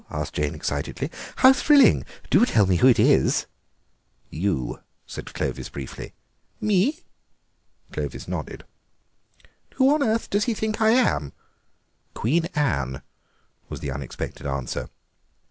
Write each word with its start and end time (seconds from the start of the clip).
asked 0.09 0.33
Jane 0.33 0.55
excitedly; 0.55 1.11
"how 1.35 1.53
thrilling! 1.53 2.03
Do 2.31 2.43
tell 2.47 2.65
me 2.65 2.77
who 2.77 2.87
it 2.87 2.97
is." 2.97 3.45
"You," 4.31 4.79
said 5.05 5.31
Clovis 5.31 5.69
briefly. 5.69 6.13
"Me?" 6.59 7.01
Clovis 7.91 8.27
nodded. 8.27 8.63
"Who 9.75 9.93
on 9.93 10.01
earth 10.01 10.27
does 10.31 10.45
he 10.45 10.55
think 10.55 10.81
I 10.81 10.89
am?" 10.89 11.33
"Queen 12.15 12.45
Anne," 12.55 13.03
was 13.69 13.79
the 13.81 13.91
unexpected 13.91 14.47
answer. 14.47 14.89